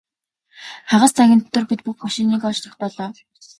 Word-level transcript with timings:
Хагас 0.89 1.11
цагийн 1.17 1.41
дотор 1.43 1.63
бид 1.69 1.79
бүх 1.83 1.97
машиныг 2.03 2.43
олж 2.49 2.59
тогтоолоо. 2.61 3.07